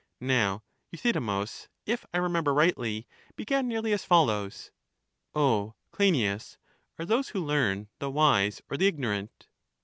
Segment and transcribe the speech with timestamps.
[0.23, 3.05] Now Euthydemus, if I remember rightly,
[3.35, 4.71] began nearly as follows:
[5.35, 6.57] O Cleinias,
[6.97, 9.45] are those who learn the wise or the ignorant?